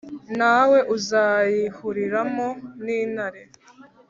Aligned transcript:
Nta 0.37 0.57
we 0.69 0.79
uzayihuriramo 0.95 2.47
n’intare, 2.83 3.41